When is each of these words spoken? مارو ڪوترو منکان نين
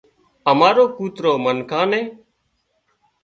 مارو 0.59 0.85
ڪوترو 0.97 1.31
منکان 1.43 1.87
نين 1.91 2.05